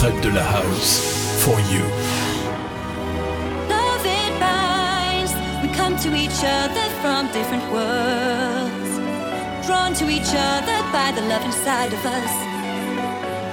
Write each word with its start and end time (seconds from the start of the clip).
Fred 0.00 0.18
de 0.22 0.30
la 0.32 0.40
House. 0.40 0.98
For 1.44 1.60
you. 1.72 1.84
Love 3.68 4.04
it 4.06 4.32
binds. 4.40 5.32
We 5.60 5.68
come 5.76 5.94
to 5.98 6.14
each 6.14 6.40
other 6.42 6.86
from 7.02 7.30
different 7.36 7.64
worlds. 7.70 8.90
Drawn 9.66 9.92
to 10.00 10.08
each 10.08 10.32
other 10.32 10.78
by 10.90 11.12
the 11.14 11.20
love 11.28 11.44
inside 11.44 11.92
of 11.92 12.02
us. 12.06 12.32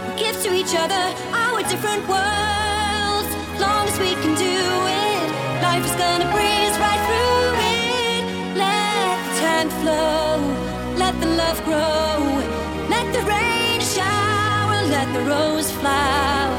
We 0.08 0.24
give 0.24 0.42
to 0.44 0.54
each 0.54 0.74
other 0.84 1.04
our 1.44 1.60
different 1.64 2.08
worlds. 2.08 3.30
Long 3.60 3.84
as 3.92 4.00
we 4.00 4.16
can 4.24 4.34
do 4.50 4.58
it, 5.04 5.28
life 5.68 5.84
is 5.84 5.96
gonna 6.04 6.32
breeze 6.32 6.76
right 6.86 7.02
through 7.08 7.60
it. 7.76 8.24
Let 8.64 9.16
the 9.28 9.34
time 9.44 9.70
flow, 9.82 10.40
let 10.96 11.14
the 11.20 11.30
love 11.42 11.60
grow, 11.66 12.16
let 12.88 13.06
the 13.12 13.22
rain 13.34 13.82
shower, 13.82 14.27
let 14.98 15.14
the 15.14 15.24
rose 15.30 15.70
flower. 15.80 16.58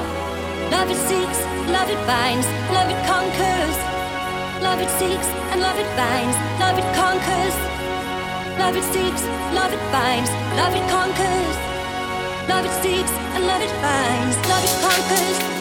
Love 0.70 0.88
it 0.94 1.00
seeks, 1.10 1.40
love 1.74 1.90
it 1.90 2.00
binds, 2.06 2.46
love 2.76 2.88
it 2.94 3.00
conquers. 3.12 3.76
Love 4.62 4.80
it 4.84 4.90
seeks 5.00 5.28
and 5.50 5.60
love 5.60 5.78
it 5.84 5.90
binds, 5.98 6.36
love 6.62 6.78
it 6.82 6.88
conquers. 7.02 7.56
Love 8.62 8.76
it 8.80 8.86
seeks, 8.94 9.22
love 9.58 9.72
it 9.76 9.84
binds, 9.90 10.30
love 10.60 10.74
it 10.78 10.86
conquers. 10.96 11.56
Love 12.52 12.64
it 12.68 12.74
seeks 12.82 13.12
and 13.34 13.42
love 13.50 13.62
it 13.68 13.74
binds, 13.82 14.36
love 14.52 14.64
it 14.68 14.74
conquers. 14.86 15.57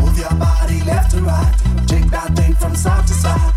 Move 0.00 0.18
your 0.18 0.34
body 0.34 0.82
left 0.84 1.10
to 1.12 1.20
right. 1.22 1.54
Jig 1.86 2.04
that 2.10 2.34
thing 2.36 2.54
from 2.54 2.74
side 2.74 3.06
to 3.06 3.14
side. 3.14 3.55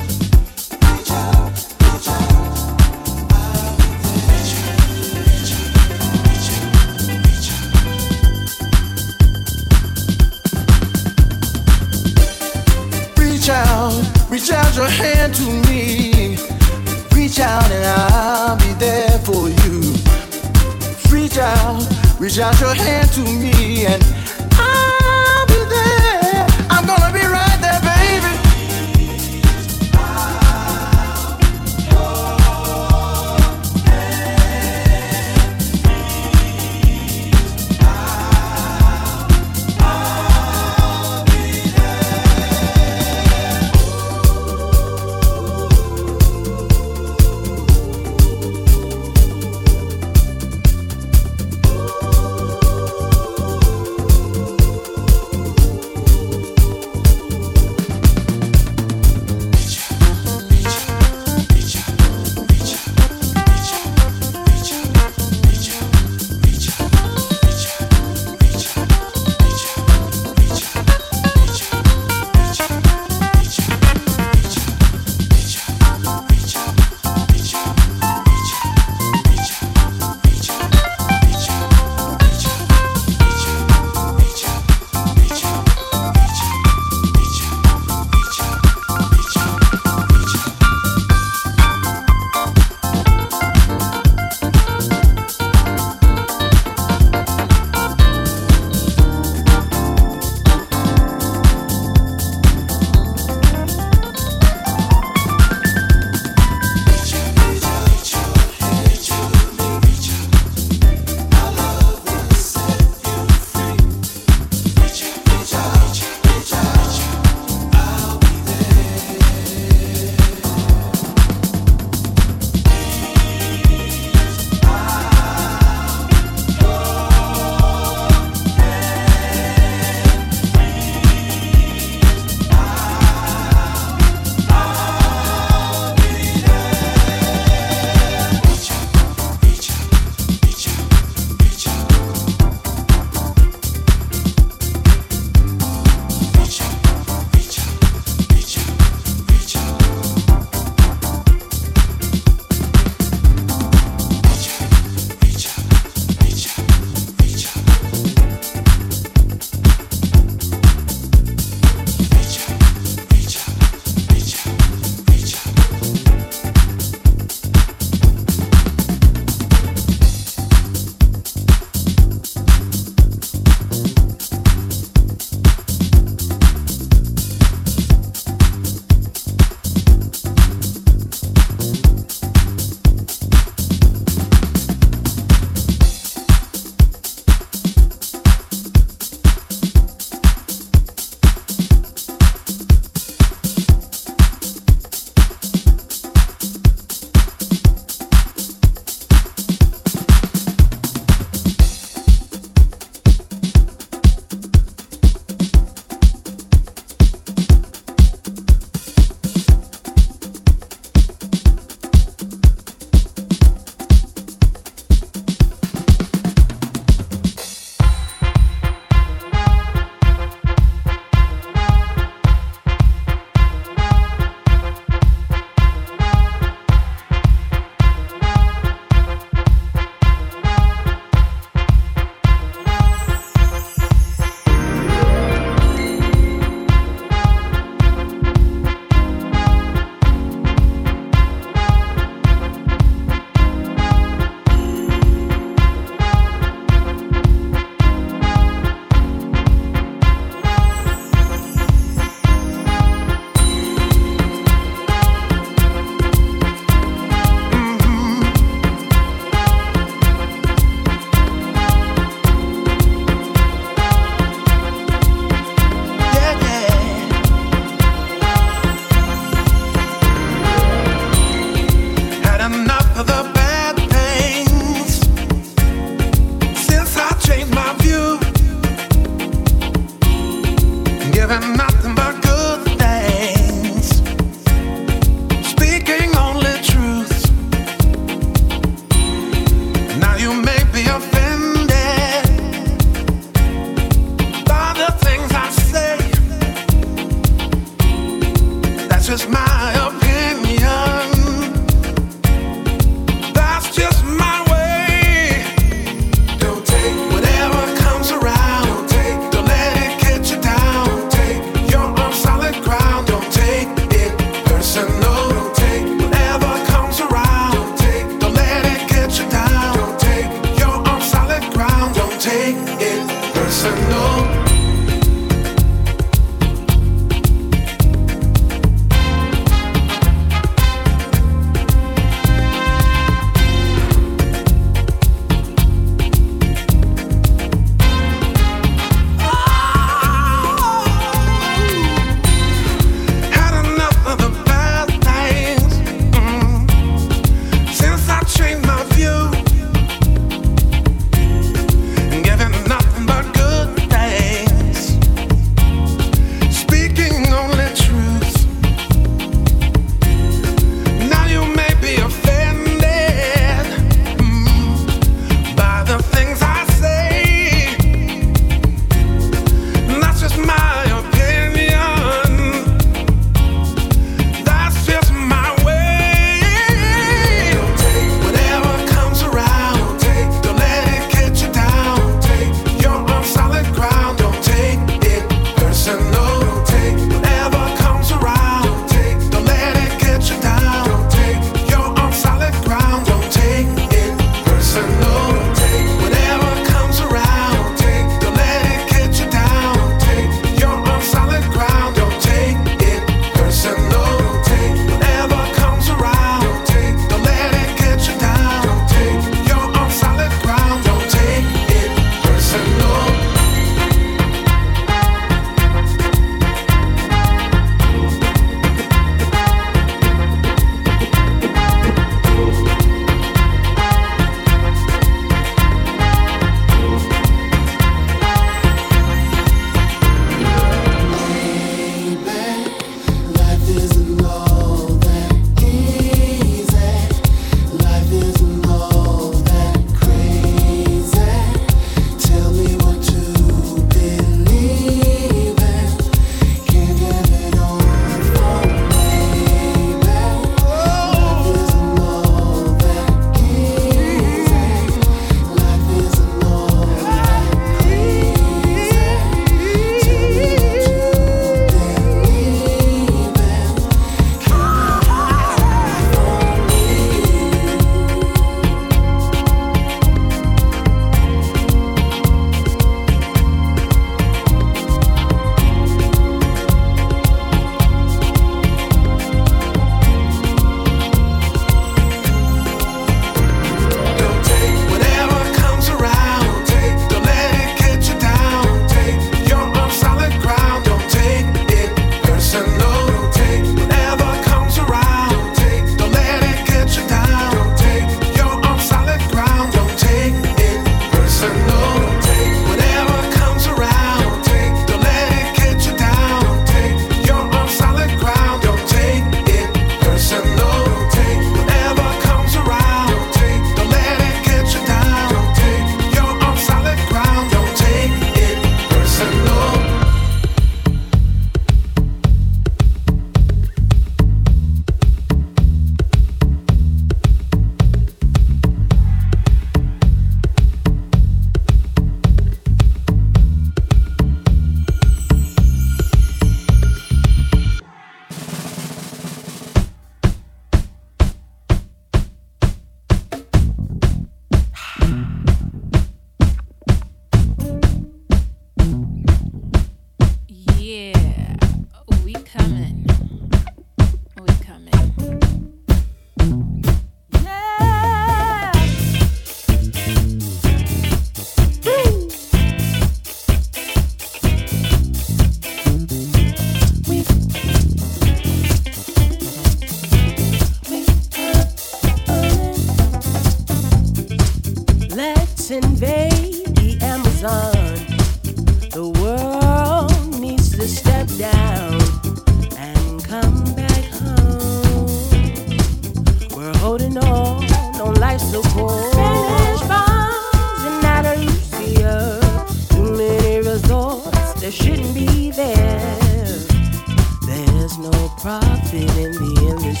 The 599.38 599.54
endless 599.70 600.00